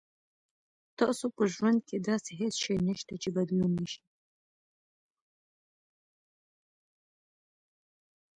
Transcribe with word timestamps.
تاسو 0.99 1.25
په 1.35 1.43
ژوند 1.53 1.79
کې 1.87 1.97
داسې 2.09 2.31
هیڅ 2.41 2.55
څه 2.63 2.73
نشته 2.87 3.13
چې 3.21 3.29
بدلون 3.35 3.71
نه 3.79 3.87
شي. 3.91 4.01